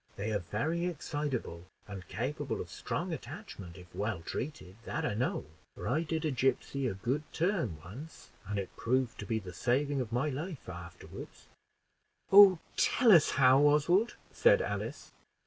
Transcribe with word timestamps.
They 0.15 0.31
are 0.31 0.39
very 0.39 0.87
excitable, 0.87 1.67
and 1.87 2.07
capable 2.07 2.59
of 2.59 2.71
strong 2.71 3.13
attachment 3.13 3.77
if 3.77 3.93
well 3.93 4.21
treated. 4.23 4.77
That 4.85 5.05
I 5.05 5.13
know, 5.13 5.45
for 5.75 5.87
I 5.87 6.01
did 6.01 6.25
a 6.25 6.31
gipsy 6.31 6.87
a 6.87 6.95
good 6.95 7.21
turn 7.31 7.77
once, 7.85 8.31
and 8.47 8.57
it 8.57 8.75
proved 8.75 9.19
to 9.19 9.27
be 9.27 9.37
the 9.37 9.53
saving 9.53 10.01
of 10.01 10.11
my 10.11 10.29
life 10.29 10.67
afterward." 10.67 11.27
"Oh, 12.31 12.57
tell 12.77 13.11
us 13.11 13.29
how, 13.37 13.59
Oswald," 13.59 14.15
said 14.33 14.59
Alice. 14.59 15.11